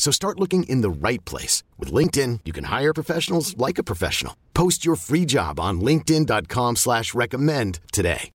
[0.00, 1.62] So start looking in the right place.
[1.78, 4.34] With LinkedIn, you can hire professionals like a professional.
[4.54, 8.30] Post your free job on linkedin.com slash recommend today.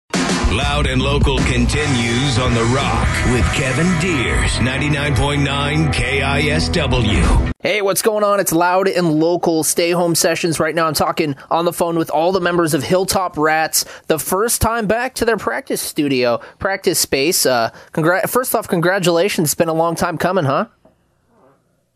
[0.51, 7.51] Loud and Local continues on The Rock with Kevin Diers, 99.9 KISW.
[7.59, 8.41] Hey, what's going on?
[8.41, 10.59] It's Loud and Local Stay Home Sessions.
[10.59, 14.19] Right now, I'm talking on the phone with all the members of Hilltop Rats, the
[14.19, 17.45] first time back to their practice studio, practice space.
[17.45, 19.47] Uh, congra- first off, congratulations.
[19.47, 20.66] It's been a long time coming, huh?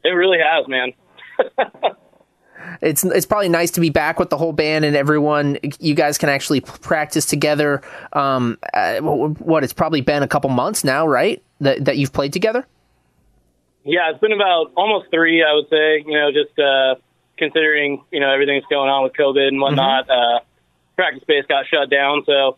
[0.07, 0.93] It really has, man.
[2.81, 5.57] it's it's probably nice to be back with the whole band and everyone.
[5.79, 7.81] You guys can actually practice together.
[8.13, 11.43] Um, uh, what it's probably been a couple months now, right?
[11.59, 12.65] That that you've played together.
[13.83, 16.03] Yeah, it's been about almost three, I would say.
[16.05, 16.95] You know, just uh,
[17.37, 20.07] considering you know everything that's going on with COVID and whatnot.
[20.07, 20.37] Mm-hmm.
[20.37, 20.39] Uh,
[20.95, 22.57] practice space got shut down, so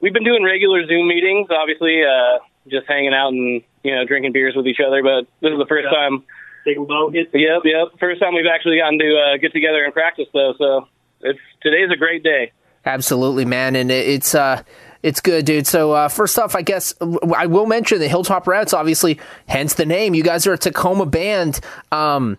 [0.00, 1.48] we've been doing regular Zoom meetings.
[1.50, 5.02] Obviously, uh, just hanging out and you know drinking beers with each other.
[5.02, 5.98] But this is the first yeah.
[5.98, 6.24] time
[6.68, 7.30] taking bow hits.
[7.32, 7.98] Yep, yep.
[7.98, 10.88] First time we've actually gotten to uh, get together and practice though, so
[11.20, 12.52] it's today's a great day.
[12.84, 14.62] Absolutely, man, and it's uh
[15.02, 15.66] it's good, dude.
[15.66, 16.94] So uh, first off, I guess
[17.36, 20.14] I will mention the Hilltop Rats, obviously, hence the name.
[20.14, 21.60] You guys are a Tacoma band.
[21.92, 22.38] Um,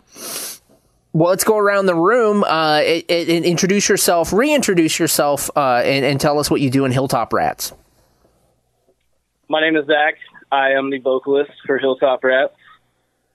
[1.14, 6.22] well, let's go around the room uh, and introduce yourself, reintroduce yourself, uh, and, and,
[6.22, 7.74] tell us what you do in Hilltop Rats.
[9.48, 10.16] My name is Zach.
[10.52, 12.54] I am the vocalist for Hilltop Rats.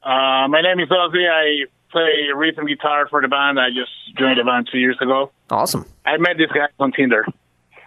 [0.05, 1.29] Uh, my name is Ozzy.
[1.31, 3.59] I play rhythm guitar for the band.
[3.59, 5.31] I just joined the band two years ago.
[5.49, 5.87] Awesome.
[6.05, 7.25] I met this guy on Tinder.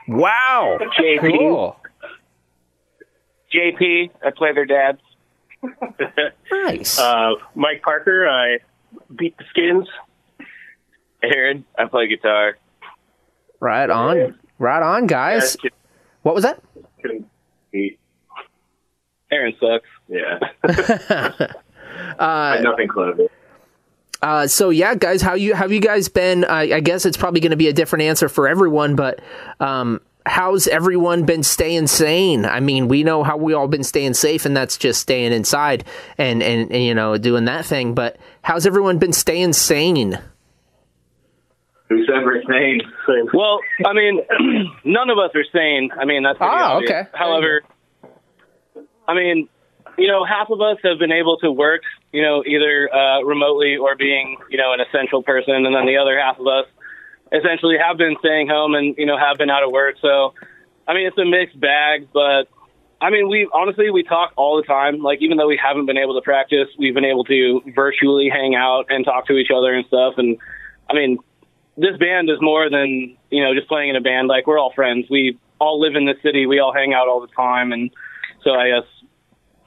[0.07, 0.79] Wow.
[0.99, 1.37] JP.
[1.37, 1.75] Cool.
[3.53, 4.09] JP.
[4.25, 4.97] I play their dad.
[6.51, 6.97] nice.
[6.97, 8.27] Uh, Mike Parker.
[8.27, 8.59] I
[9.15, 9.87] beat the skins.
[11.21, 11.65] Aaron.
[11.77, 12.57] I play guitar.
[13.59, 14.39] Right on.
[14.57, 15.55] Right on, guys.
[16.23, 16.63] What was that?
[19.29, 19.89] Aaron sucks.
[20.07, 21.47] Yeah.
[22.19, 23.27] Uh, nothing clever.
[24.21, 26.43] Uh, so yeah, guys, how you have you guys been?
[26.43, 29.19] I, I guess it's probably going to be a different answer for everyone, but
[29.59, 32.45] um, how's everyone been staying sane?
[32.45, 35.85] I mean, we know how we all been staying safe, and that's just staying inside
[36.17, 37.93] and, and, and you know doing that thing.
[37.93, 40.19] But how's everyone been staying sane?
[41.89, 42.81] Who's ever sane?
[43.33, 44.19] Well, I mean,
[44.83, 45.89] none of us are sane.
[45.97, 47.03] I mean, that's oh, okay.
[47.13, 47.61] However,
[49.07, 49.47] I mean,
[49.97, 51.81] you know, half of us have been able to work,
[52.11, 55.97] you know, either uh, remotely or being, you know, an essential person, and then the
[55.97, 56.65] other half of us
[57.31, 59.95] essentially have been staying home and you know have been out of work.
[60.01, 60.33] So,
[60.87, 62.47] I mean, it's a mixed bag, but
[62.99, 64.99] I mean, we honestly we talk all the time.
[64.99, 68.55] Like, even though we haven't been able to practice, we've been able to virtually hang
[68.55, 70.15] out and talk to each other and stuff.
[70.17, 70.37] And
[70.89, 71.19] I mean,
[71.75, 74.27] this band is more than you know just playing in a band.
[74.27, 75.07] Like, we're all friends.
[75.09, 76.45] We all live in the city.
[76.45, 77.91] We all hang out all the time, and
[78.43, 78.87] so I guess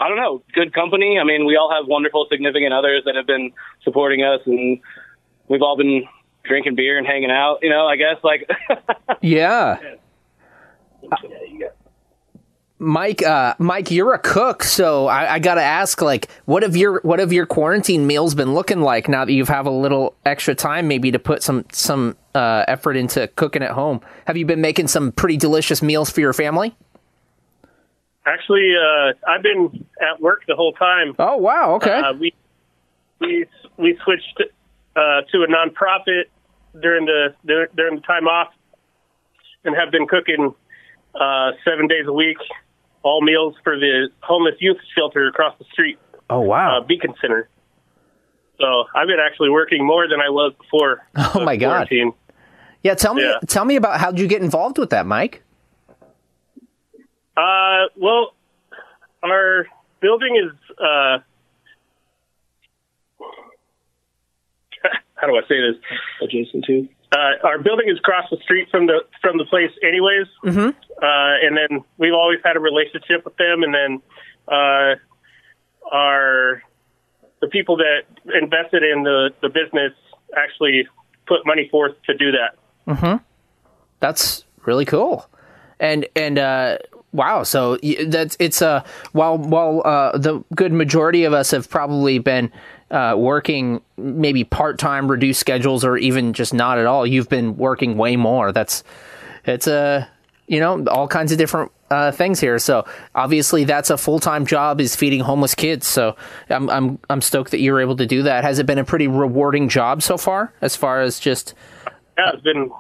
[0.00, 1.19] I don't know, good company.
[1.21, 3.53] I mean, we all have wonderful significant others that have been
[3.84, 4.81] supporting us, and
[5.49, 6.05] we've all been
[6.43, 7.59] drinking beer and hanging out.
[7.61, 8.49] You know, I guess like.
[9.21, 9.77] yeah.
[12.83, 17.00] Mike, uh, Mike, you're a cook, so I, I, gotta ask, like, what have your
[17.03, 20.55] what have your quarantine meals been looking like now that you have a little extra
[20.55, 24.01] time, maybe to put some some uh, effort into cooking at home?
[24.27, 26.75] Have you been making some pretty delicious meals for your family?
[28.27, 31.15] Actually, uh, I've been at work the whole time.
[31.19, 31.75] Oh wow!
[31.77, 32.01] Okay.
[32.01, 32.34] Uh, we
[33.19, 33.47] we
[33.78, 34.43] we switched
[34.95, 36.25] uh, to a nonprofit
[36.81, 38.53] during the during the time off,
[39.65, 40.55] and have been cooking
[41.15, 42.37] uh, seven days a week,
[43.03, 45.99] all meals for the homeless youth shelter across the street.
[46.28, 46.78] Oh wow!
[46.78, 47.49] Uh, Beacon Center.
[48.59, 51.07] So I've been actually working more than I was before.
[51.34, 51.89] Oh my god!
[52.83, 53.39] Yeah, tell me yeah.
[53.49, 55.43] tell me about how did you get involved with that, Mike?
[57.36, 58.34] Uh, well,
[59.22, 59.66] our
[60.00, 61.18] building is uh,
[65.15, 65.77] how do I say this?
[66.22, 66.88] Adjacent to.
[67.12, 70.27] Uh, our building is across the street from the from the place, anyways.
[70.44, 70.68] Mm-hmm.
[71.03, 74.03] Uh, and then we've always had a relationship with them, and then
[74.47, 74.94] uh,
[75.92, 76.62] our
[77.41, 78.03] the people that
[78.41, 79.92] invested in the the business
[80.36, 80.86] actually
[81.27, 82.56] put money forth to do that.
[83.98, 85.28] That's really cool.
[85.80, 86.78] And and uh,
[87.12, 87.77] wow, so
[88.07, 92.53] that's it's uh, while while uh, the good majority of us have probably been
[92.91, 97.07] uh, working maybe part time, reduced schedules, or even just not at all.
[97.07, 98.53] You've been working way more.
[98.53, 98.84] That's
[99.45, 100.09] it's a
[100.47, 102.59] you know all kinds of different uh, things here.
[102.59, 102.84] So
[103.15, 105.86] obviously that's a full time job is feeding homeless kids.
[105.86, 106.16] So
[106.48, 108.45] I'm I'm I'm stoked that you were able to do that.
[108.45, 110.53] Has it been a pretty rewarding job so far?
[110.60, 111.54] As far as just
[112.18, 112.71] Yeah, it's been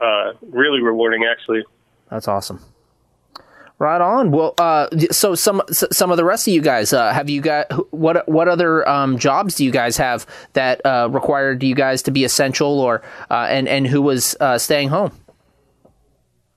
[0.00, 1.64] uh, really rewarding, actually.
[2.10, 2.60] That's awesome.
[3.84, 4.30] Right on.
[4.30, 7.70] Well, uh, so some some of the rest of you guys, uh, have you got
[7.92, 12.10] what what other um, jobs do you guys have that uh, required you guys to
[12.10, 15.12] be essential, or uh, and and who was uh, staying home?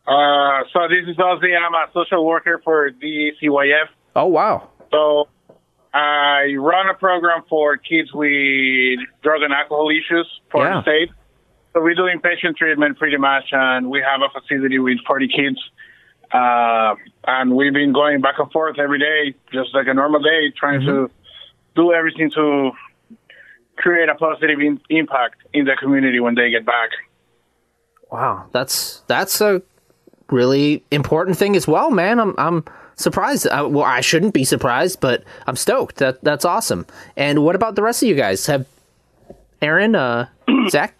[0.07, 1.51] Uh, so this is Ozzy.
[1.53, 3.88] I'm a social worker for the CYF.
[4.15, 5.27] Oh wow, So
[5.94, 10.75] I run a program for kids with drug and alcohol issues for Yeah.
[10.75, 11.09] the state.
[11.74, 15.59] So we do inpatient treatment pretty much, and we have a facility with 40 kids.
[16.31, 16.95] Uh,
[17.25, 20.81] and we've been going back and forth every day, just like a normal day, trying
[20.81, 21.09] to
[21.75, 22.71] do everything to
[23.77, 26.89] create a positive in- impact in the community when they get back.
[28.12, 29.62] wow, that's that's a
[30.29, 32.19] really important thing as well, man.
[32.19, 32.65] I'm I'm
[32.95, 33.47] surprised.
[33.47, 35.97] Uh, well, I shouldn't be surprised, but I'm stoked.
[35.97, 36.85] That that's awesome.
[37.15, 38.45] And what about the rest of you guys?
[38.47, 38.65] Have
[39.62, 40.27] Aaron, uh,
[40.69, 40.97] Zach?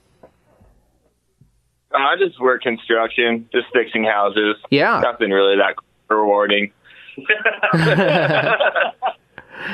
[2.02, 4.56] I just work construction, just fixing houses.
[4.70, 5.00] Yeah.
[5.04, 5.76] Nothing really that
[6.10, 6.72] rewarding.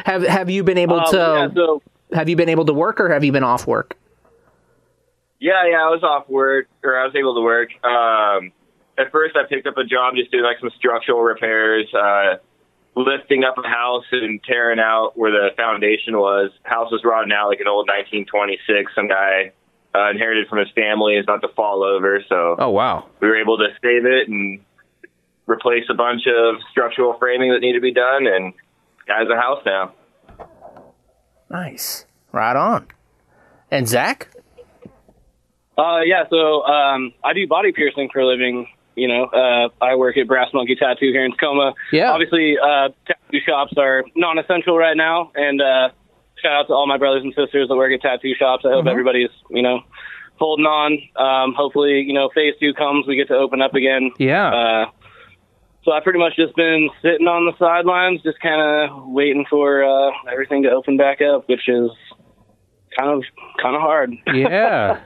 [0.06, 1.82] Have have you been able Um, to yeah, so
[2.14, 3.98] have you been able to work or have you been off work?
[5.40, 7.70] Yeah, yeah, I was off work, or I was able to work.
[7.84, 8.54] Um,
[8.98, 12.38] at first, I picked up a job just doing like some structural repairs, uh,
[12.96, 16.52] lifting up a house and tearing out where the foundation was.
[16.64, 18.96] House was rotting out like an old 1926.
[18.96, 19.52] Some guy
[19.96, 21.16] uh, inherited from his family.
[21.16, 23.06] is not to fall over, so Oh wow.
[23.20, 24.60] we were able to save it and
[25.48, 28.54] replace a bunch of structural framing that needed to be done, and
[29.08, 29.94] got a house now.
[31.50, 32.06] Nice.
[32.32, 32.88] Right on.
[33.70, 34.30] And Zach?
[35.78, 38.68] Uh, yeah, so um, I do body piercing for a living.
[38.96, 41.74] You know, uh, I work at Brass Monkey Tattoo here in Tacoma.
[41.92, 42.12] Yeah.
[42.12, 45.90] Obviously, uh, tattoo shops are non-essential right now, and uh,
[46.44, 48.66] shout out to all my brothers and sisters that work at tattoo shops.
[48.66, 49.80] I hope everybody's, you know,
[50.36, 51.00] holding on.
[51.16, 54.12] Um, hopefully, you know, phase two comes, we get to open up again.
[54.20, 54.54] Yeah.
[54.54, 54.86] Uh,
[55.84, 59.84] so I've pretty much just been sitting on the sidelines, just kind of waiting for
[59.84, 61.92] uh, everything to open back up, which is
[62.98, 63.24] kind of
[63.62, 64.14] kind of hard.
[64.34, 65.02] yeah.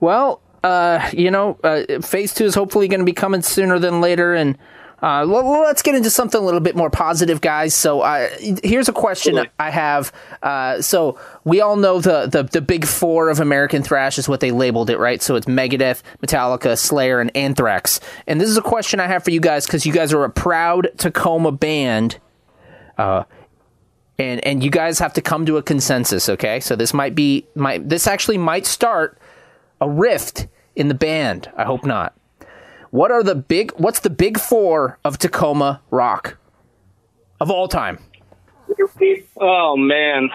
[0.00, 4.00] Well, uh, you know, uh, phase two is hopefully going to be coming sooner than
[4.00, 4.58] later, and
[5.02, 7.74] uh, l- let's get into something a little bit more positive, guys.
[7.74, 8.28] So, uh,
[8.62, 10.12] here's a question I have.
[10.42, 14.40] Uh, so, we all know the, the the big four of American thrash is what
[14.40, 15.22] they labeled it, right?
[15.22, 18.00] So it's Megadeth, Metallica, Slayer, and Anthrax.
[18.26, 20.30] And this is a question I have for you guys because you guys are a
[20.30, 22.18] proud Tacoma band
[24.18, 27.46] and and you guys have to come to a consensus okay so this might be
[27.54, 29.18] might this actually might start
[29.80, 32.17] a rift in the band i hope not
[32.90, 36.36] what are the big what's the big four of tacoma rock
[37.40, 37.98] of all time
[39.40, 40.28] Oh man,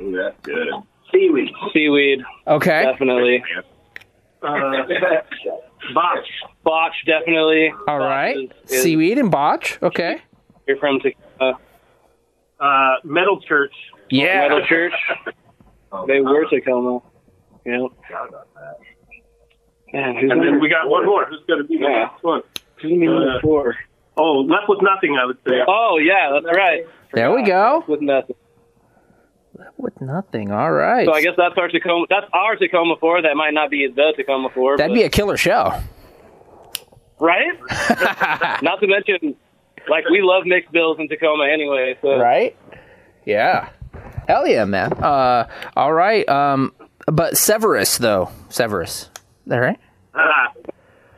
[0.00, 0.68] That's good.
[1.12, 3.42] seaweed, seaweed, okay definitely.
[4.42, 4.84] Uh,
[5.94, 6.26] Botch.
[6.64, 7.72] Botch, definitely.
[7.86, 10.22] all right Botch is- is- seaweed and botch okay
[10.66, 11.58] You're from Tacoma.
[12.60, 13.72] Uh, Metal Church.
[14.10, 14.92] yeah Metal Church.
[16.06, 17.00] They were Tacoma.
[17.64, 17.86] Yeah.
[19.92, 21.24] Man, who's And then we got one more.
[21.26, 22.04] Who's going to be the Yeah.
[22.10, 22.42] next one?
[22.76, 23.76] who's gonna be number four?
[24.16, 25.60] Oh, left with nothing, I would say.
[25.66, 26.86] Oh yeah, that's right.
[27.12, 28.36] there we go With nothing.
[29.76, 32.06] with nothing all right So I guess that's our Tacoma.
[32.10, 33.22] That's our Tacoma four.
[33.22, 34.76] That might not be the Tacoma four.
[34.76, 35.72] that'd but, be a killer show
[37.20, 37.52] right.
[38.62, 39.34] not to mention,
[39.88, 41.96] like we love mixed bills in Tacoma anyway.
[42.02, 42.56] So right
[43.24, 43.70] yeah
[44.28, 46.72] hell yeah man uh all right um
[47.06, 49.10] but severus though severus
[49.48, 49.80] is that right
[50.14, 50.52] Ah.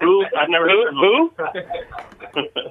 [0.01, 0.25] Who?
[0.39, 1.33] I've never heard of who?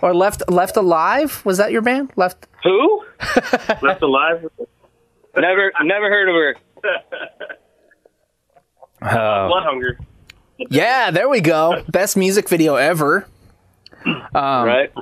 [0.00, 1.44] Or left left alive?
[1.44, 2.12] Was that your band?
[2.16, 2.46] Left.
[2.62, 3.04] Who?
[3.82, 4.48] Left alive.
[5.36, 6.56] Never, never heard of her.
[9.48, 9.98] Blood hunger.
[10.56, 11.82] Yeah, there we go.
[11.88, 13.26] Best music video ever.
[14.06, 14.92] Um, right.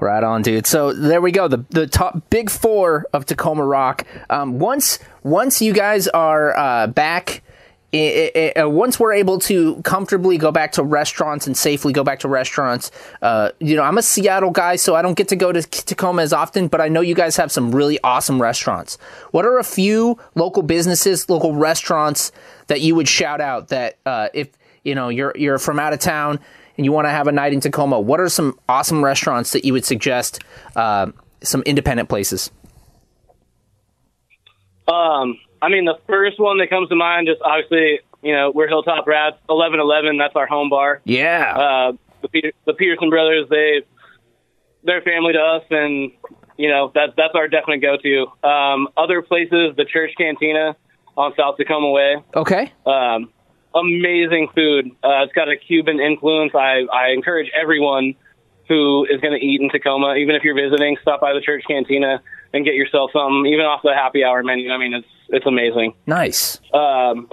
[0.00, 0.66] Right on, dude.
[0.66, 1.48] So there we go.
[1.48, 4.04] The the top big four of Tacoma Rock.
[4.28, 7.42] Um, once once you guys are uh, back.
[7.94, 11.92] I i i- uh, once we're able to comfortably go back to restaurants and safely
[11.92, 12.90] go back to restaurants,
[13.22, 16.22] uh, you know, I'm a Seattle guy, so I don't get to go to Tacoma
[16.22, 18.98] as often, but I know you guys have some really awesome restaurants.
[19.30, 22.32] What are a few local businesses, local restaurants
[22.66, 24.48] that you would shout out that uh, if
[24.82, 26.40] you know you're you're from out of town
[26.76, 29.64] and you want to have a night in Tacoma, what are some awesome restaurants that
[29.64, 30.40] you would suggest?
[30.74, 32.50] Uh, some independent places.
[34.88, 38.68] Um, I mean, the first one that comes to mind, just obviously, you know, we're
[38.68, 40.18] Hilltop Rats, eleven eleven.
[40.18, 41.00] That's our home bar.
[41.04, 41.54] Yeah.
[41.56, 43.82] Uh, the, Peter, the Peterson brothers, they
[44.82, 46.12] they're family to us, and
[46.58, 48.46] you know that that's our definite go to.
[48.46, 50.76] Um, other places, the Church Cantina
[51.16, 52.16] on South Tacoma Way.
[52.36, 52.72] Okay.
[52.84, 53.30] Um,
[53.74, 54.90] amazing food.
[55.02, 56.52] Uh, it's got a Cuban influence.
[56.54, 58.14] I, I encourage everyone
[58.68, 61.64] who is going to eat in Tacoma, even if you're visiting, stop by the church
[61.66, 64.70] cantina and get yourself something, even off the happy hour menu.
[64.70, 65.94] I mean, it's it's amazing.
[66.06, 66.60] Nice.
[66.72, 67.28] Um,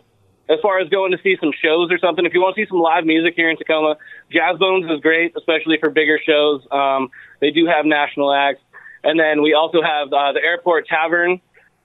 [0.50, 2.67] as far as going to see some shows or something, if you want to see
[2.67, 3.96] some live music here in Tacoma,
[4.31, 6.62] Jazz Bones is great, especially for bigger shows.
[6.72, 8.62] Um, they do have national acts,
[9.03, 11.39] and then we also have uh, the Airport Tavern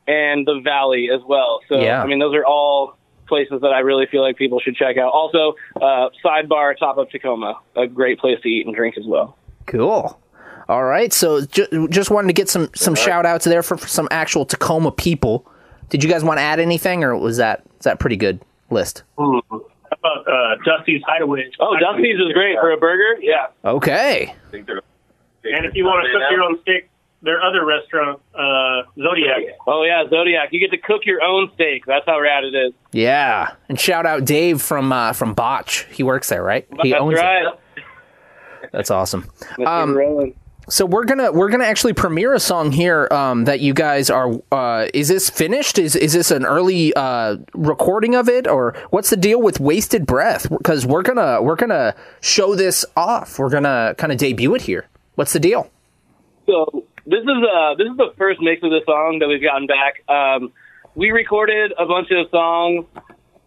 [0.08, 1.61] and the Valley as well.
[1.68, 2.02] So Yeah.
[2.02, 2.96] I mean, those are all
[3.28, 5.12] places that I really feel like people should check out.
[5.12, 9.37] Also, uh, Sidebar Top of Tacoma, a great place to eat and drink as well.
[9.66, 10.18] Cool.
[10.68, 11.12] All right.
[11.12, 14.44] So ju- just wanted to get some some shout outs there for, for some actual
[14.44, 15.46] Tacoma people.
[15.88, 18.40] Did you guys want to add anything, or was that is that pretty good
[18.71, 19.02] list?
[19.19, 19.43] How
[19.93, 21.50] about uh, Dusty's Hideaway?
[21.61, 23.21] Oh, Dusty's is great for a burger.
[23.21, 23.47] Yeah.
[23.64, 24.35] Okay.
[24.52, 26.90] And if you want to cook your own steak,
[27.23, 29.57] their other restaurant, uh, Zodiac.
[29.66, 30.49] Oh yeah, Zodiac.
[30.52, 31.85] You get to cook your own steak.
[31.87, 32.73] That's how rad it is.
[32.93, 33.52] Yeah.
[33.69, 35.87] And shout out Dave from uh, from Botch.
[35.93, 36.66] He works there, right?
[36.83, 37.47] He That's owns right.
[37.47, 37.85] it.
[38.73, 39.23] That's awesome.
[39.59, 39.66] Mr.
[39.66, 40.35] Um, Rowan.
[40.68, 44.32] So we're gonna we're gonna actually premiere a song here um, that you guys are.
[44.50, 45.78] Uh, is this finished?
[45.78, 50.06] Is is this an early uh, recording of it, or what's the deal with Wasted
[50.06, 50.50] Breath?
[50.50, 53.38] Because we're gonna we're gonna show this off.
[53.38, 54.88] We're gonna kind of debut it here.
[55.14, 55.70] What's the deal?
[56.46, 59.68] So this is uh this is the first mix of the song that we've gotten
[59.68, 60.02] back.
[60.08, 60.52] Um,
[60.96, 62.87] we recorded a bunch of songs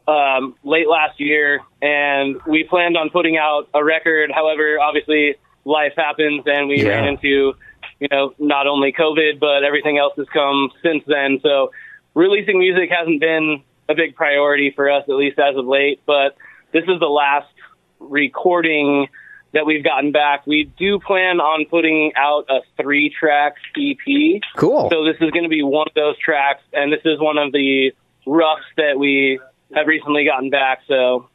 [0.07, 4.31] um, late last year, and we planned on putting out a record.
[4.33, 5.35] However, obviously
[5.69, 6.89] life happens, and we Yeah.
[6.89, 7.53] ran into
[7.99, 11.39] you know not only COVID but everything else has come since then.
[11.41, 11.71] So
[12.13, 16.01] releasing music hasn't been a big priority for us, at least as of late.
[16.05, 16.35] But
[16.71, 17.51] this is the last
[17.99, 19.07] recording
[19.51, 20.45] that we've gotten back.
[20.45, 24.41] We do plan on putting out a three track EP.
[24.55, 24.89] Cool.
[24.91, 27.51] So this is going to be one of those tracks, and this is one of
[27.51, 27.91] the
[28.27, 29.39] roughs that we
[29.73, 30.81] have recently gotten back.
[30.87, 31.27] So,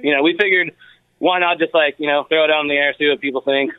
[0.00, 0.72] you know, we figured
[1.18, 3.40] why not just like, you know, throw it out in the air, see what people
[3.40, 3.72] think.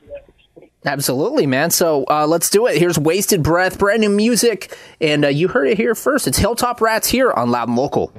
[0.85, 1.71] Absolutely, man.
[1.71, 2.77] So uh, let's do it.
[2.77, 6.25] Here's Wasted Breath, brand new music, and uh, you heard it here first.
[6.25, 8.13] It's Hilltop Rats here on Loud and Local.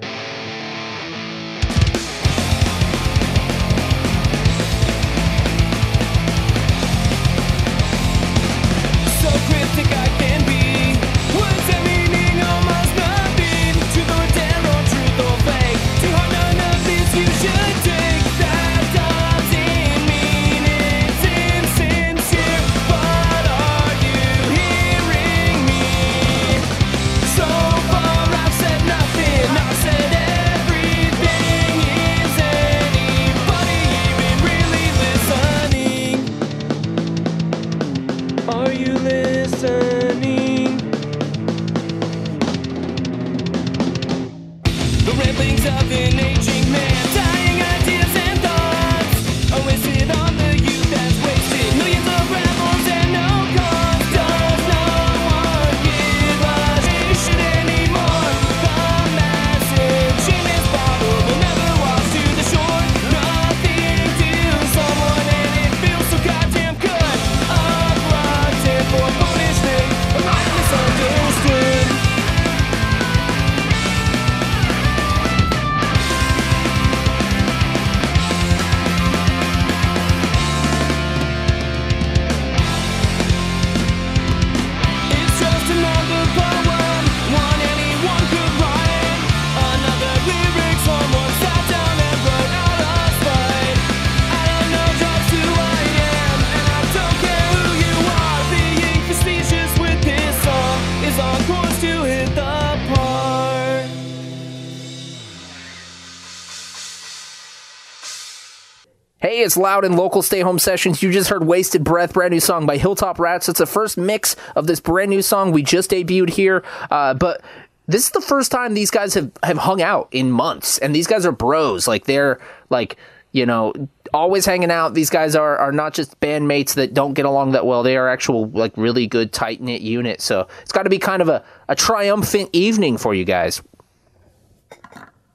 [109.43, 111.03] It's loud and local stay home sessions.
[111.03, 113.49] You just heard Wasted Breath, brand new song by Hilltop Rats.
[113.49, 116.65] It's the first mix of this brand new song we just debuted here.
[116.91, 117.43] Uh, but
[117.87, 120.79] this is the first time these guys have, have hung out in months.
[120.79, 121.89] And these guys are bros.
[121.89, 122.97] Like, they're like,
[123.33, 123.73] you know,
[124.13, 124.95] always hanging out.
[124.95, 127.83] These guys are, are not just bandmates that don't get along that well.
[127.83, 130.21] They are actual, like, really good, tight knit unit.
[130.21, 133.63] So it's got to be kind of a, a triumphant evening for you guys.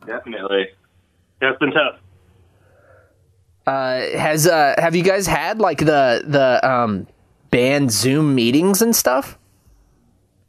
[0.05, 0.67] Definitely.
[1.41, 1.99] Yeah, it's been tough.
[3.65, 7.07] Uh, has uh, have you guys had like the the um,
[7.49, 9.37] band Zoom meetings and stuff?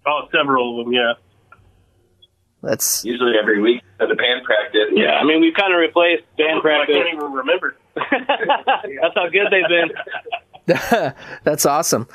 [0.07, 0.93] Oh, several of them.
[0.93, 1.15] Yeah.
[2.63, 4.89] That's Usually every week at the band practice.
[4.93, 6.97] Yeah, I mean we've kind of replaced band practice.
[6.97, 7.11] I practice.
[7.11, 7.77] can't even remember.
[9.03, 11.13] That's how good they've been.
[11.45, 12.09] that's awesome.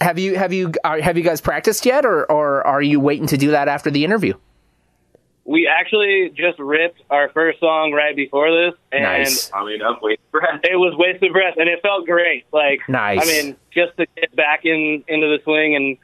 [0.00, 3.26] Have you have you are, have you guys practiced yet, or or are you waiting
[3.28, 4.32] to do that after the interview?
[5.44, 9.50] We actually just ripped our first song right before this, and Nice.
[9.52, 10.20] I mean, I'm for it.
[10.62, 12.44] it was wasted breath, and it felt great.
[12.52, 13.20] Like, Nice.
[13.22, 15.98] I mean, just to get back in into the swing, and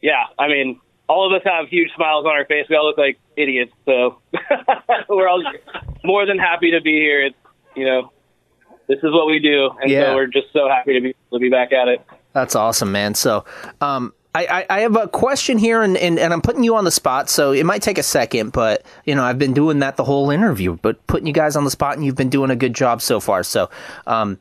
[0.00, 2.66] yeah, I mean, all of us have huge smiles on our face.
[2.70, 4.18] We all look like idiots, so
[5.08, 5.42] we're all
[6.04, 7.26] more than happy to be here.
[7.26, 7.36] It's
[7.76, 8.10] you know,
[8.88, 10.06] this is what we do, and Yeah.
[10.06, 12.00] so we're just so happy to be to be back at it.
[12.32, 13.14] That's awesome, man.
[13.14, 13.44] So,
[13.80, 16.90] um, I, I, have a question here, and, and, and I'm putting you on the
[16.90, 20.04] spot, so it might take a second, but you know I've been doing that the
[20.04, 22.74] whole interview, but putting you guys on the spot, and you've been doing a good
[22.74, 23.42] job so far.
[23.42, 23.70] So,
[24.06, 24.38] um,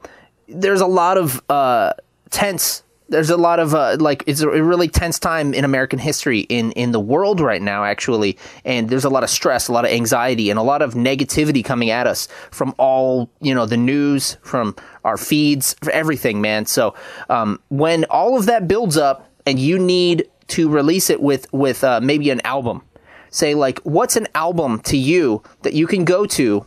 [0.48, 1.94] there's a lot of uh,
[2.30, 2.84] tense.
[3.10, 6.74] There's a lot of uh, like it's a really tense time in American history in
[6.74, 9.92] in the world right now, actually, and there's a lot of stress, a lot of
[9.92, 14.38] anxiety, and a lot of negativity coming at us from all you know the news,
[14.42, 14.76] from
[15.06, 16.66] our feeds, everything, man.
[16.66, 16.94] So
[17.30, 21.84] um, when all of that builds up, and you need to release it with with
[21.84, 22.84] uh, maybe an album,
[23.32, 26.66] say like what's an album to you that you can go to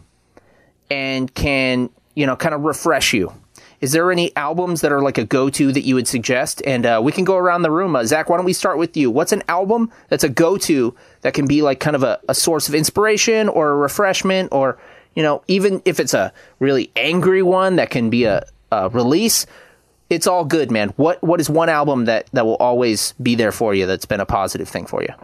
[0.91, 3.33] and can you know kind of refresh you?
[3.83, 6.61] Is there any albums that are like a go-to that you would suggest?
[6.67, 7.97] And uh, we can go around the room.
[7.97, 9.11] Uh, zach why don't we start with you?
[9.11, 12.69] What's an album that's a go-to that can be like kind of a, a source
[12.69, 14.79] of inspiration or a refreshment or
[15.15, 19.47] you know even if it's a really angry one that can be a, a release
[20.11, 23.53] it's all good man what what is one album that that will always be there
[23.53, 25.15] for you that's been a positive thing for you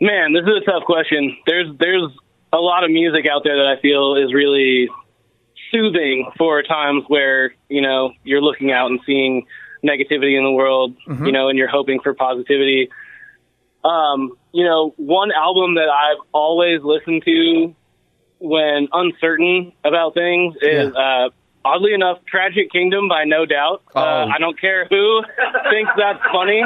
[0.00, 1.36] Man, this is a tough question.
[1.46, 2.10] There's there's
[2.52, 4.88] a lot of music out there that I feel is really
[5.72, 9.46] soothing for times where you know you're looking out and seeing
[9.84, 12.90] negativity in the world, you know, and you're hoping for positivity.
[13.84, 17.74] Um, you know, one album that I've always listened to
[18.38, 21.30] when uncertain about things is uh
[21.64, 23.82] oddly enough Tragic Kingdom by No Doubt.
[23.94, 24.30] Uh, Oh.
[24.34, 25.22] I don't care who
[25.70, 26.62] thinks that's funny.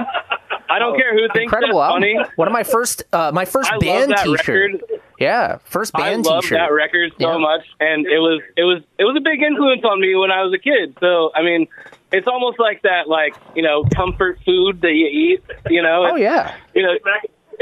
[0.71, 2.31] I don't care who thinks incredible that's album funny.
[2.37, 4.85] one of my first uh, my first I love band that t-shirt record.
[5.19, 7.37] yeah first band I love t-shirt that record so Yeah.
[7.39, 10.43] much, and it was it was it was a big influence on me when I
[10.45, 10.97] was a kid.
[11.01, 11.67] So I mean,
[12.11, 15.43] it's almost like that, like you know, comfort food that you eat.
[15.69, 16.95] You know, oh yeah you know,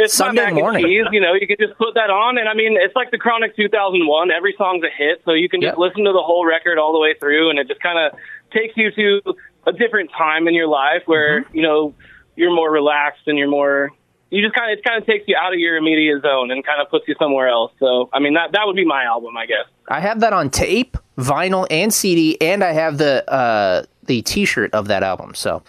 [0.04, 0.84] it's Sunday morning.
[0.84, 1.06] cheese.
[1.12, 3.54] You know, you can just put that on, and I mean, it's like the Chronic
[3.56, 4.30] 2001.
[4.30, 6.98] Every song's a hit, so you can just listen to the whole record all the
[7.00, 8.18] way through, and it just kind of
[8.52, 9.34] takes you to
[9.66, 11.56] a different time in your life where Mm-hmm.
[11.56, 11.94] you know
[12.36, 13.90] you're more relaxed and you're more.
[14.30, 16.64] You just kind of it kind of takes you out of your immediate zone and
[16.64, 17.72] kind of puts you somewhere else.
[17.80, 19.66] So I mean that that would be my album, I guess.
[19.88, 24.72] I have that on tape, vinyl, and CD, and I have the uh, the T-shirt
[24.72, 25.34] of that album.
[25.34, 25.62] So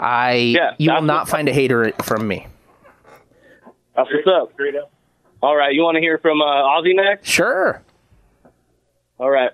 [0.00, 2.46] I Yeah, you will not find a hater from me.
[3.98, 4.52] That's what's up.
[5.42, 7.26] All right, you want to hear from uh, Ozzy next?
[7.28, 7.82] Sure.
[9.18, 9.50] All right.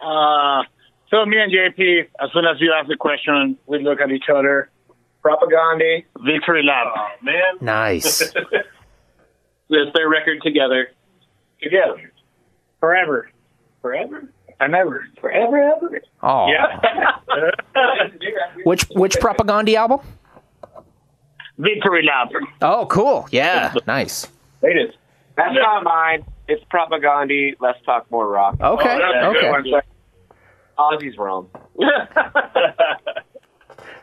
[0.00, 0.64] Uh,
[1.10, 4.24] so me and JP, as soon as you ask the question, we look at each
[4.28, 4.68] other.
[5.22, 6.92] Propaganda, Victory Lap.
[6.96, 7.42] Oh, man.
[7.60, 8.22] Nice.
[9.70, 10.88] It's their record together.
[11.60, 12.12] Together.
[12.80, 13.30] Forever.
[13.80, 14.28] Forever.
[14.60, 15.06] And ever.
[15.20, 16.00] Forever, ever.
[16.22, 17.12] Oh, yeah.
[18.64, 20.00] which which Propaganda album?
[21.58, 22.30] Victory Lap.
[22.62, 23.28] Oh, cool.
[23.30, 24.28] Yeah, nice.
[24.62, 24.98] Latest.
[25.36, 26.24] That's not mine.
[26.48, 27.52] It's propaganda.
[27.60, 28.56] Let's talk more rock.
[28.60, 29.86] Okay, that's a good okay.
[30.78, 31.48] Ozzy's wrong.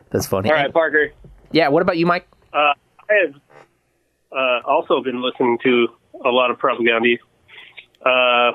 [0.09, 0.49] That's funny.
[0.49, 1.11] All right, Parker.
[1.51, 1.69] Yeah.
[1.69, 2.27] What about you, Mike?
[2.53, 2.73] Uh,
[3.09, 3.35] I have
[4.31, 5.87] uh, also been listening to
[6.23, 7.15] a lot of propaganda.
[8.05, 8.51] Uh,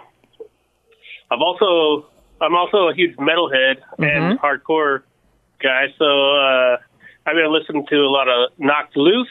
[1.30, 2.06] I've also
[2.40, 5.02] I'm also a huge metalhead and hardcore
[5.62, 6.76] guy, so uh,
[7.26, 9.28] I've been listening to a lot of Knocked Loose,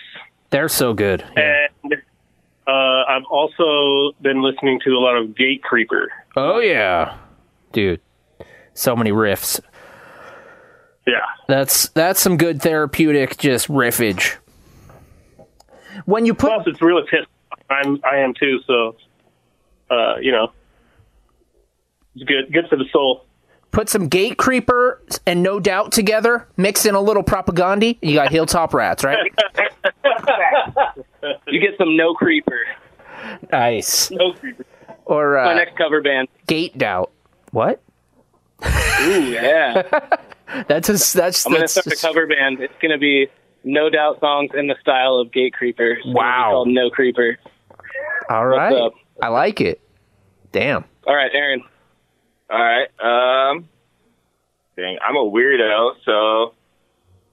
[0.50, 1.24] They're so good.
[1.38, 1.68] Yeah.
[1.84, 1.94] and
[2.68, 2.72] uh,
[3.08, 6.12] I've also been listening to a lot of Gate Creeper.
[6.36, 7.18] Oh yeah,
[7.72, 8.02] dude.
[8.74, 9.60] So many riffs.
[11.08, 14.36] Yeah, That's that's some good therapeutic just riffage.
[16.06, 17.28] When you put plus it's really pissed.
[17.70, 18.96] I'm I am too, so
[19.92, 20.52] uh, you know
[22.16, 23.26] It's good, good for the soul.
[23.76, 27.94] Put some Gate Creeper and No Doubt together, mix in a little propaganda.
[28.02, 29.18] You got Hilltop Rats, right?
[31.48, 32.58] You get some No Creeper.
[33.52, 34.10] nice.
[34.12, 34.64] No creeper.
[35.06, 36.30] Or My uh, next cover band.
[36.48, 37.12] Gate Doubt.
[37.52, 37.82] What?
[38.66, 39.82] Ooh, yeah.
[40.70, 42.62] That's a, that's I'm gonna that's start a cover band.
[42.62, 43.28] It's gonna be
[43.66, 45.98] No Doubt songs in the style of Gate Creeper.
[46.06, 46.52] Wow.
[46.52, 47.38] called No Creeper.
[48.30, 48.92] all right.
[49.22, 49.82] I like it.
[50.54, 50.86] Damn.
[51.08, 51.62] All right, Aaron.
[52.50, 52.88] All right.
[53.00, 53.68] Um,
[54.78, 56.54] dang, I'm a weirdo, so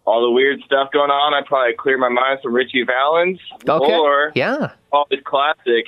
[0.05, 3.93] all the weird stuff going on, I probably clear my mind from Ritchie Valens Okay.
[3.95, 4.73] or Yeah.
[4.93, 5.87] always classic,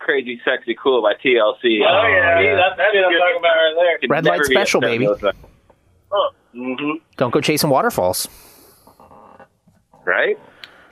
[0.00, 1.82] "Crazy Sexy Cool" by TLC.
[1.86, 2.38] Oh, yeah.
[2.40, 3.98] See, that's, that's what I'm talking about right there.
[3.98, 5.06] Could Red Light Special, baby.
[5.06, 5.34] those songs.
[6.54, 6.90] Mm-hmm.
[7.16, 8.28] Don't go chasing waterfalls.
[10.04, 10.38] Right?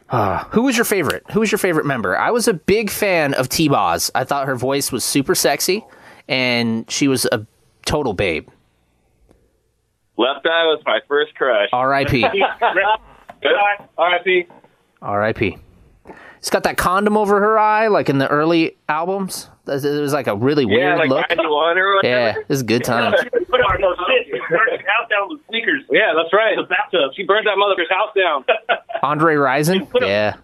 [0.09, 1.23] Uh, who was your favorite?
[1.33, 2.19] Who was your favorite member?
[2.19, 4.11] I was a big fan of T Boz.
[4.15, 5.85] I thought her voice was super sexy,
[6.29, 7.47] and she was a
[7.93, 8.49] total babe.
[10.17, 11.69] Left Eye was my first crush.
[11.73, 12.25] R.I.P.
[13.99, 14.47] R.I.P.
[15.03, 15.59] R.I.P.
[16.41, 19.49] She's got that condom over her eye, like in the early albums.
[19.67, 21.27] It was like a really yeah, weird like look.
[21.39, 22.01] or.
[22.03, 23.13] Yeah, this is a good time.
[23.13, 24.43] Put on those shit.
[24.47, 25.83] Start the countdown with sneakers.
[25.91, 26.57] Yeah, that's right.
[26.57, 27.13] The bathtub.
[27.15, 28.45] She burned that motherfucker's house down.
[29.03, 29.87] Andre Rison?
[30.01, 30.37] Yeah.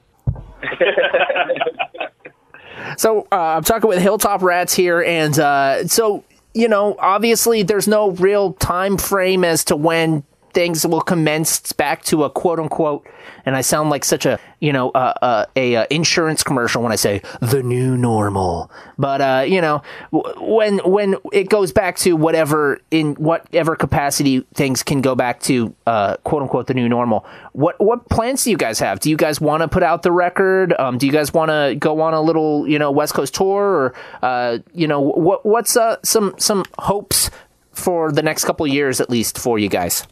[2.97, 7.89] so uh, I'm talking with Hilltop Rats here, and uh, so you know, obviously, there's
[7.89, 13.07] no real time frame as to when things will commence back to a quote unquote.
[13.45, 16.93] And I sound like such a you know uh, uh, a uh, insurance commercial when
[16.93, 18.71] I say the new normal.
[18.99, 24.83] But uh, you know, when when it goes back to whatever in whatever capacity things
[24.83, 27.25] can go back to uh, quote unquote the new normal.
[27.53, 29.01] What what plans do you guys have?
[29.01, 30.75] Do you guys want to put out the record?
[30.79, 33.63] Um, do you guys want to go on a little you know West Coast tour
[33.63, 37.31] or uh, you know what what's some some hopes
[37.73, 40.07] for the next couple years at least for you guys?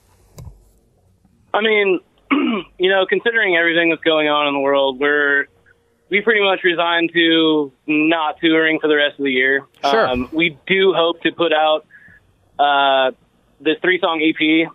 [1.53, 2.01] I mean,
[2.79, 5.47] you know, considering everything that's going on in the world, we're
[6.09, 9.65] we pretty much resigned to not touring for the rest of the year.
[9.83, 10.09] Sure.
[10.09, 11.87] Um, we do hope to put out
[12.59, 13.13] uh,
[13.61, 14.71] this three song EP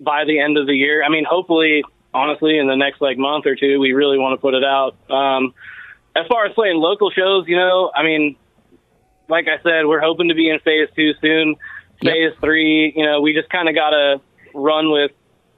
[0.00, 1.02] by the end of the year.
[1.02, 1.82] I mean, hopefully,
[2.14, 4.96] honestly, in the next like month or two, we really want to put it out.
[5.10, 5.54] Um,
[6.14, 8.36] as far as playing local shows, you know, I mean,
[9.28, 11.56] like I said, we're hoping to be in phase two soon.
[12.00, 12.12] Yep.
[12.14, 14.20] Phase three, you know, we just kind of got to
[14.54, 15.10] run with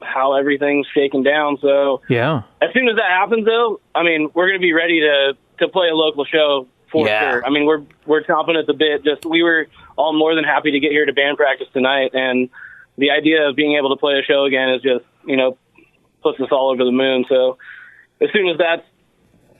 [0.02, 1.58] how everything's shaken down.
[1.60, 2.42] So Yeah.
[2.60, 5.68] as soon as that happens, though, I mean, we're going to be ready to to
[5.68, 7.20] play a local show for Yeah.
[7.20, 7.46] sure.
[7.46, 9.04] I mean, we're we're chomping at the bit.
[9.04, 12.48] Just we were all more than happy to get here to band practice tonight, and
[12.98, 15.56] the idea of being able to play a show again is just you know
[16.22, 17.24] puts us all over the moon.
[17.28, 17.58] So
[18.20, 18.82] as soon as that's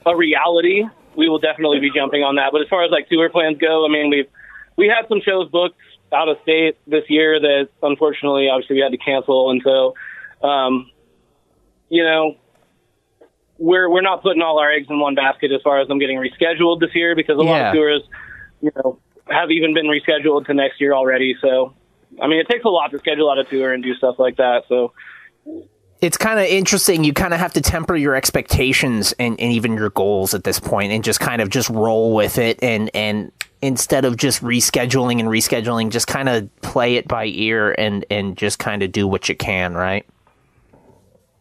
[0.05, 0.83] a reality,
[1.15, 2.51] we will definitely be jumping on that.
[2.51, 4.27] But as far as like tour plans go, I mean, we've
[4.75, 5.77] we had some shows booked
[6.13, 9.93] out of state this year that unfortunately, obviously, we had to cancel, and so
[10.43, 10.89] um,
[11.89, 12.35] you know,
[13.57, 16.17] we're we're not putting all our eggs in one basket as far as them getting
[16.17, 18.01] rescheduled this year because a lot of tours,
[18.61, 18.99] you know,
[19.29, 21.35] have even been rescheduled to next year already.
[21.41, 21.73] So,
[22.21, 24.37] I mean, it takes a lot to schedule out a tour and do stuff like
[24.37, 24.63] that.
[24.67, 24.93] So,
[26.01, 27.03] it's kind of interesting.
[27.03, 30.59] You kind of have to temper your expectations and, and even your goals at this
[30.59, 35.19] point, and just kind of just roll with it, and and instead of just rescheduling
[35.19, 39.07] and rescheduling, just kind of play it by ear and and just kind of do
[39.07, 40.05] what you can, right?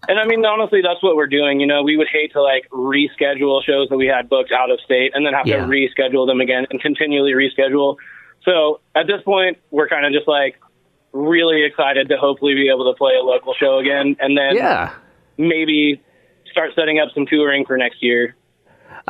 [0.08, 1.60] And I mean, honestly, that's what we're doing.
[1.60, 4.80] You know, we would hate to like reschedule shows that we had booked out of
[4.80, 5.58] state and then have Yeah.
[5.58, 7.96] to reschedule them again and continually reschedule.
[8.42, 10.56] So at this point, we're kind of just like
[11.12, 14.90] really excited to hopefully be able to play a local show again, and then Yeah.
[15.36, 16.00] maybe
[16.50, 18.34] start setting up some touring for next year.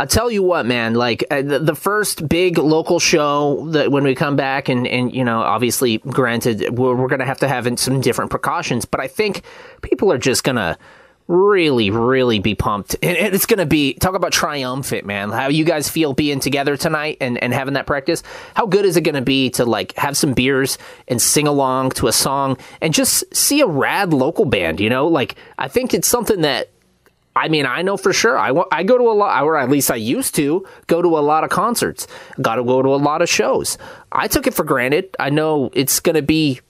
[0.01, 0.95] I'll tell you what, man.
[0.95, 5.15] Like uh, the, the first big local show that when we come back, and and
[5.15, 9.09] you know, obviously, granted, we're, we're gonna have to have some different precautions, but I
[9.09, 9.43] think
[9.83, 10.79] people are just gonna
[11.29, 15.33] really, really be pumped, and, it's gonna be talk about triumphant, man.
[15.33, 18.23] How you guys feel being together tonight and and having that practice?
[18.55, 22.07] How good is it gonna be to like have some beers and sing along to
[22.07, 24.81] a song and just see a rad local band?
[24.81, 26.71] You know, like I think it's something that
[27.37, 28.37] I mean, I know for sure.
[28.37, 31.21] I, I go to a lot, or at least I used to go to a
[31.21, 32.07] lot of concerts.
[32.41, 33.79] Got to go to a lot of shows.
[34.11, 35.17] I took it for granted.
[35.19, 36.61] I know it's going to be.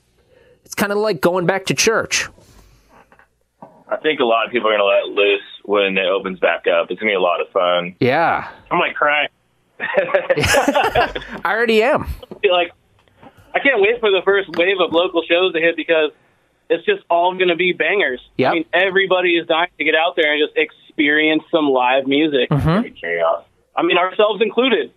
[0.64, 2.28] It's kind of like going back to church.
[3.88, 6.66] I think a lot of people are going to let loose when it opens back
[6.68, 6.90] up.
[6.90, 7.96] It's going to be a lot of fun.
[7.98, 9.28] Yeah, I'm like crying.
[9.80, 12.04] I already am.
[12.42, 12.72] feel like
[13.54, 16.12] I can't wait for the first wave of local shows to hit because
[16.70, 18.20] it's just all going to be bangers.
[18.38, 18.50] Yep.
[18.50, 22.48] I mean, everybody is dying to get out there and just experience some live music.
[22.48, 22.94] Mm-hmm.
[22.94, 23.44] Chaos.
[23.76, 24.92] I mean, ourselves included.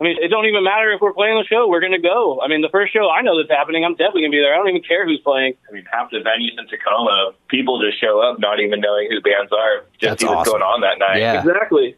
[0.00, 1.66] I mean, it don't even matter if we're playing the show.
[1.66, 2.40] We're going to go.
[2.40, 4.54] I mean, the first show I know that's happening, I'm definitely going to be there.
[4.54, 5.54] I don't even care who's playing.
[5.68, 9.20] I mean, half the venues in Tacoma, people just show up not even knowing who
[9.20, 10.60] bands are, just That's see what's awesome.
[10.60, 11.18] going on that night.
[11.18, 11.40] Yeah.
[11.40, 11.96] Exactly.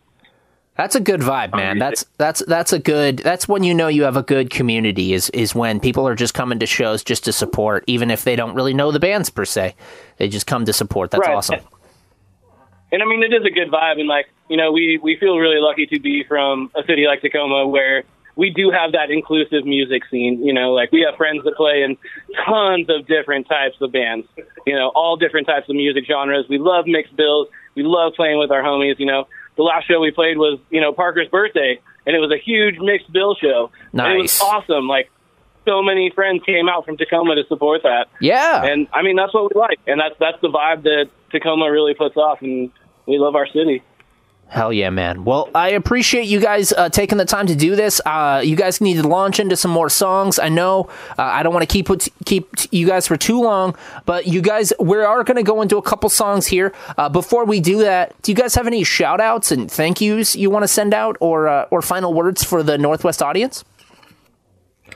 [0.81, 1.79] That's a good vibe, man.
[1.79, 3.19] That's that's that's a good.
[3.19, 5.13] That's when you know you have a good community.
[5.13, 8.35] Is is when people are just coming to shows just to support, even if they
[8.35, 9.75] don't really know the bands per se.
[10.17, 11.11] They just come to support.
[11.11, 11.37] That's Right.
[11.37, 11.61] awesome.
[12.93, 15.37] And I mean, it is a good vibe, and like you know, we we feel
[15.37, 18.05] really lucky to be from a city like Tacoma where
[18.37, 20.43] we do have that inclusive music scene.
[20.43, 21.99] You know, like we have friends that play in
[22.47, 24.27] tons of different types of bands.
[24.67, 26.47] You know, all different types of music genres.
[26.49, 27.49] We love mixed bills.
[27.75, 28.99] We love playing with our homies.
[28.99, 29.29] You know,
[29.61, 32.79] the last show we played was you know Parker's birthday, and it was a huge
[32.79, 33.71] mixed bill show.
[33.93, 34.89] And it was awesome.
[34.89, 35.11] Like
[35.67, 38.07] so many friends came out from Tacoma to support that.
[38.23, 38.65] Yeah.
[38.65, 41.93] And I mean, that's what we like, and that's that's the vibe that Tacoma really
[41.93, 42.71] puts off, and
[43.05, 43.83] we love our city.
[44.51, 45.25] Hell yeah, man.
[45.25, 48.01] Well, I appreciate you guys uh, taking the time to do this.
[48.05, 50.41] Uh, you guys need to launch into some more songs.
[50.41, 51.89] I know uh, I don't want to keep
[52.25, 55.77] keep you guys for too long, but you guys, we are going to go into
[55.77, 56.75] a couple songs here.
[56.99, 60.35] Uh, before we do that, do you guys have any shout outs and thank yous
[60.35, 63.65] you want to send out or uh, or final words for the Northwest audience?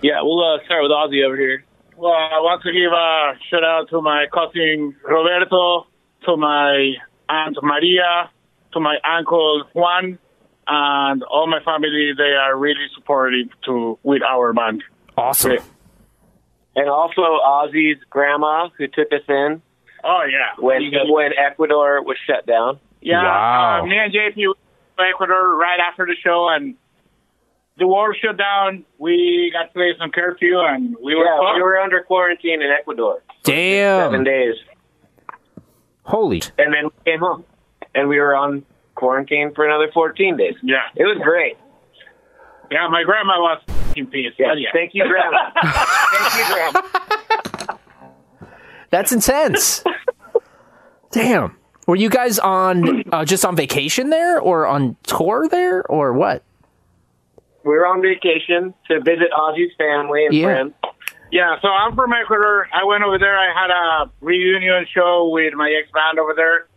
[0.02, 1.64] Yeah, we'll uh, start with Ozzy over here.
[1.96, 5.86] Well, I want to give a shout out to my cousin Roberto,
[6.24, 6.94] to my
[7.28, 8.30] aunt Maria,
[8.74, 10.18] to my uncle Juan,
[10.66, 12.12] and all my family.
[12.16, 14.82] They are really supportive to with our band.
[15.16, 15.56] Awesome.
[16.76, 19.62] And also Ozzy's grandma who took us in
[20.06, 22.78] Oh yeah, when when Ecuador was shut down.
[23.00, 23.22] yeah.
[23.22, 23.80] Wow.
[23.82, 24.58] Uh, me and JP went
[24.98, 26.74] to Ecuador right after the show, and
[27.78, 28.84] the world shut down.
[28.98, 33.22] We got placed on curfew, and we were yeah, we were under quarantine in Ecuador
[33.44, 34.10] Damn.
[34.12, 34.56] seven days,
[36.02, 36.42] Holy.
[36.58, 37.44] and then we came home,
[37.94, 40.54] and we were on quarantine for another fourteen days.
[40.62, 41.56] yeah, It was great.
[42.70, 42.88] yeah.
[42.88, 43.60] My grandma was
[43.96, 44.32] in peace.
[44.38, 44.68] Yeah, but yeah.
[44.72, 45.50] thank you, Grandma.
[46.12, 47.76] thank you, Grandma.
[48.90, 49.82] That's intense.
[51.10, 51.56] Damn.
[51.86, 56.42] Were you guys on uh, just on vacation there or on tour there or what?
[57.64, 60.44] We were on vacation to visit Ozzy's family and Yeah.
[60.46, 60.74] friends.
[61.32, 62.68] Yeah, so I'm from Ecuador.
[62.72, 63.36] I went over there.
[63.36, 66.68] I had a reunion show with my ex band over there.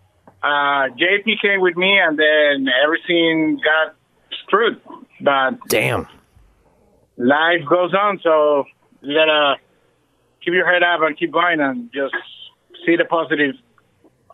[0.42, 3.96] Uh, JP came with me, and then everything got
[4.44, 4.82] screwed.
[5.22, 6.08] But Damn.
[7.18, 8.66] life goes on, so
[9.02, 9.56] you gotta
[10.44, 12.14] keep your head up and keep going, and just
[12.86, 13.56] see the positive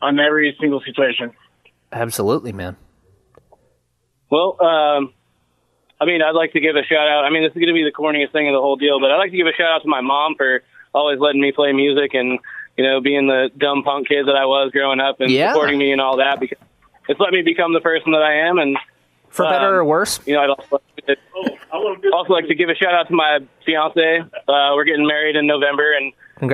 [0.01, 1.31] on every single situation.
[1.91, 2.75] Absolutely, man.
[4.29, 5.13] Well, um,
[6.01, 7.23] I mean, I'd like to give a shout out.
[7.23, 9.11] I mean, this is going to be the corniest thing of the whole deal, but
[9.11, 10.63] I'd like to give a shout out to my mom for
[10.93, 12.39] always letting me play music and
[12.77, 15.51] you know being the dumb punk kid that I was growing up and Yeah.
[15.53, 16.57] supporting me and all that because
[17.09, 18.57] it's let me become the person that I am.
[18.57, 18.77] And
[19.29, 20.19] For better Um, or worse?
[20.27, 21.15] you know, I'd also like to,
[22.13, 24.19] also like to give a shout out to my fiance.
[24.47, 26.13] Uh, we're getting married in November, and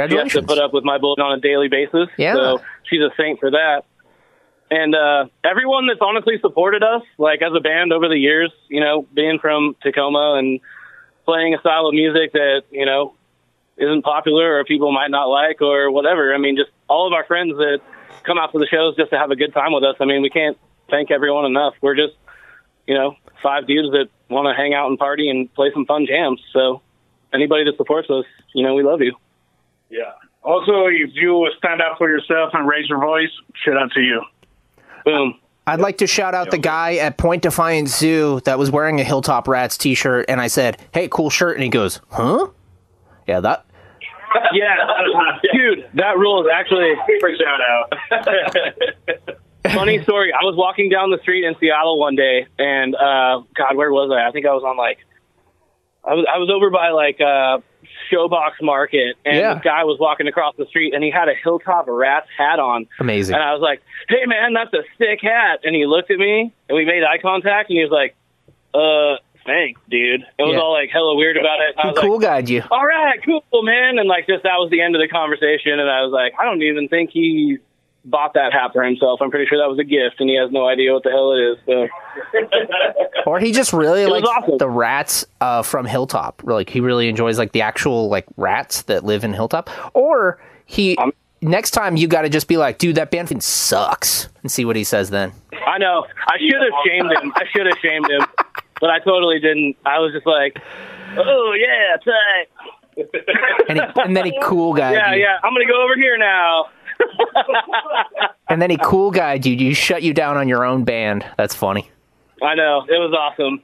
[0.10, 2.08] she has to put up with my bullet on a daily basis.
[2.17, 2.34] Yeah.
[2.34, 3.84] So she's a saint for that.
[4.71, 8.79] And uh, everyone that's honestly supported us, like as a band over the years, you
[8.82, 10.60] know, being from Tacoma and
[11.25, 13.13] playing a style of music that, you know,
[13.79, 16.33] isn't popular or people might not like or whatever.
[16.33, 17.79] I mean, just all of our friends that
[18.23, 19.95] come out to the shows just to have a good time with us.
[19.99, 20.57] I mean, we can't
[20.89, 21.73] thank everyone enough.
[21.81, 22.13] We're just,
[22.87, 26.05] you know, five dudes that want to hang out and party and play some fun
[26.05, 26.41] jams.
[26.53, 26.81] So
[27.33, 29.15] anybody that supports us, you know, we love you.
[29.89, 30.11] Yeah.
[30.43, 33.31] Also, if you stand up for yourself and raise your voice,
[33.63, 34.21] shout out to you.
[35.05, 35.39] Boom.
[35.67, 39.03] I'd like to shout out the guy at Point Defiance Zoo that was wearing a
[39.03, 41.55] Hilltop Rats t shirt, and I said, Hey, cool shirt.
[41.55, 42.47] And he goes, Huh?
[43.27, 43.65] Yeah, that.
[44.53, 44.75] Yeah,
[45.53, 47.93] dude, that rule is actually For shout out.
[49.73, 50.31] funny story.
[50.33, 54.11] I was walking down the street in Seattle one day, and uh, God, where was
[54.11, 54.27] I?
[54.27, 54.99] I think I was on like,
[56.03, 57.59] I was I was over by like uh,
[58.11, 59.53] Showbox Market, and Yeah.
[59.55, 62.87] this guy was walking across the street, and he had a Hilltop Rats hat on.
[62.99, 63.35] Amazing.
[63.35, 66.53] And I was like, "Hey, man, that's a sick hat." And he looked at me,
[66.69, 68.15] and we made eye contact, and he was like,
[68.73, 70.60] "Uh, thanks, dude." It was Yeah.
[70.62, 71.75] all like hella weird about it.
[71.82, 72.63] He like, cool guide you.
[72.71, 73.97] all right, cool, man.
[73.99, 75.80] And like, just that was the end of the conversation.
[75.80, 77.58] And I was like, I don't even think he
[78.06, 79.19] bought that hat for himself.
[79.21, 81.34] I'm pretty sure that was a gift, and he has no idea what the hell
[81.34, 81.58] it is.
[81.65, 81.88] So,
[83.25, 84.58] Or he just really likes awesome.
[84.58, 86.41] the rats uh, from Hilltop.
[86.43, 89.69] Like he really enjoys like the actual like rats that live in Hilltop.
[89.93, 90.97] Or he
[91.41, 94.65] next time you got to just be like, dude, that band fucking sucks, and see
[94.65, 95.32] what he says then.
[95.67, 97.34] I know I should have shamed him.
[97.36, 98.25] I should have shamed him,
[98.79, 99.77] but I totally didn't.
[99.85, 100.57] I was just like,
[101.17, 102.47] oh yeah, that's right.
[103.69, 104.93] and, he, and then he cool guy.
[104.93, 105.21] Yeah, you.
[105.21, 105.37] yeah.
[105.43, 106.65] I'm gonna go over here now.
[108.49, 111.25] and then he cool guy, dude, You shut you down on your own band.
[111.37, 111.89] That's funny.
[112.41, 112.85] I know.
[112.87, 113.61] It was awesome.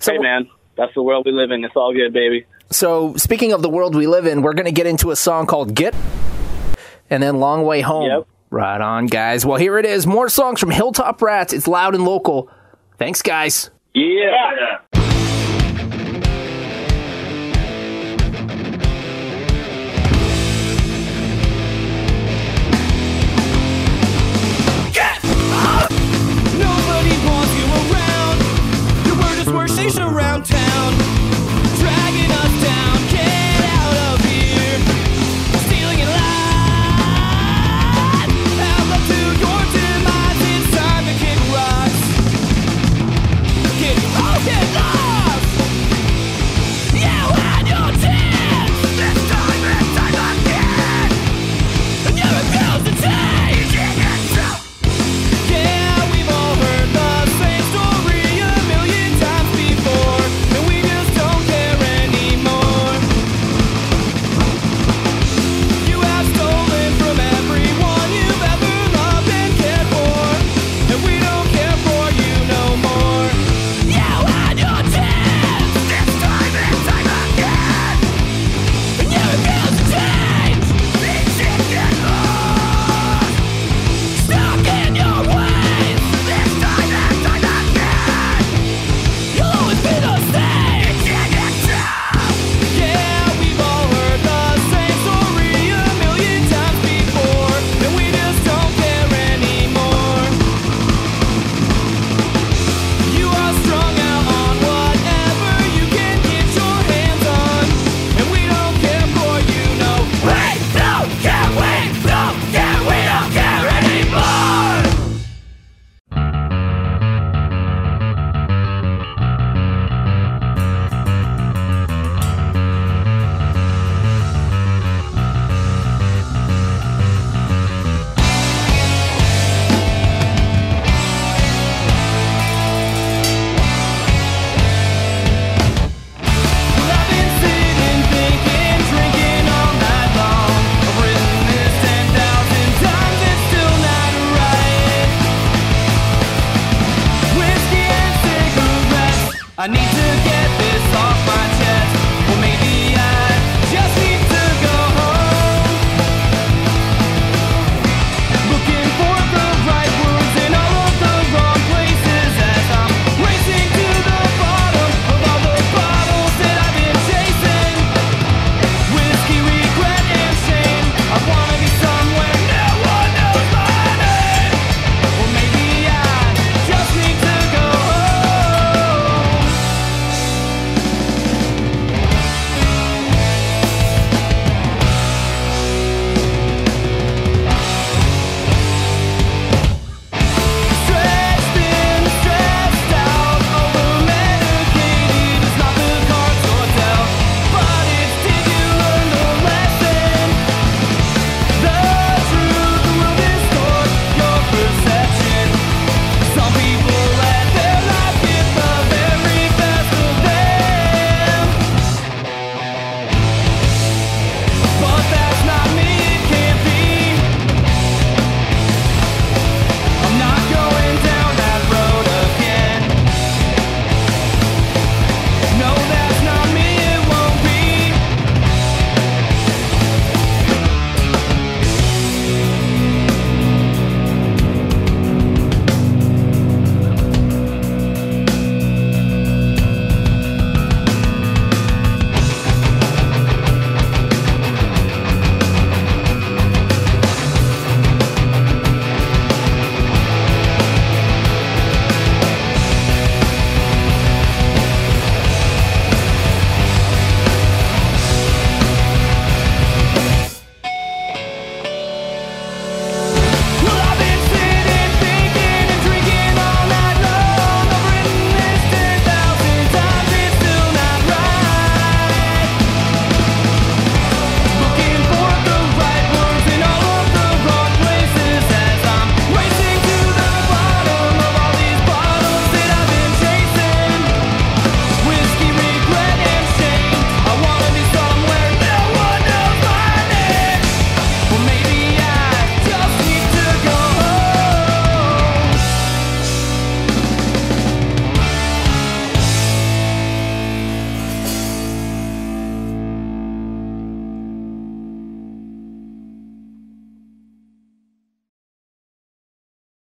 [0.00, 1.64] so, hey man, that's the world we live in.
[1.64, 2.46] It's all good, baby.
[2.70, 5.74] So speaking of the world we live in, we're gonna get into a song called
[5.74, 5.94] "Get,"
[7.10, 8.26] and then "Long Way Home." Yep.
[8.50, 9.44] Right on, guys.
[9.44, 10.06] Well, here it is.
[10.06, 11.52] More songs from Hilltop Rats.
[11.52, 12.48] It's loud and local.
[12.98, 13.70] Thanks, guys.
[13.96, 14.02] Yeah.
[14.04, 14.78] yeah.
[24.92, 25.90] Get up!
[26.60, 28.36] Nobody wants you around.
[29.06, 29.48] Your word is
[29.98, 31.15] around town.